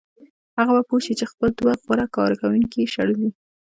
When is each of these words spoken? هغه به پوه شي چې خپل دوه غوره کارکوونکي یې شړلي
هغه 0.57 0.71
به 0.75 0.83
پوه 0.89 0.99
شي 1.05 1.13
چې 1.19 1.25
خپل 1.31 1.49
دوه 1.59 1.73
غوره 1.83 2.05
کارکوونکي 2.17 2.77
یې 2.81 2.91
شړلي 2.93 3.29